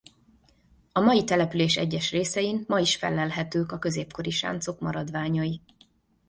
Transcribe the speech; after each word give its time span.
A 0.91 0.99
mai 0.99 1.23
település 1.23 1.77
egyes 1.77 2.11
részein 2.11 2.63
ma 2.67 2.79
is 2.79 2.95
fellelhetők 2.95 3.71
a 3.71 3.79
középkori 3.79 4.29
sáncok 4.29 4.79
maradványai. 4.79 5.61